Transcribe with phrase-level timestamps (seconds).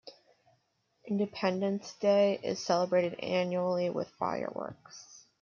[1.05, 5.27] Independence Day is celebrated annually with fireworks.